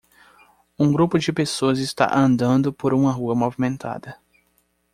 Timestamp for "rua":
3.11-3.35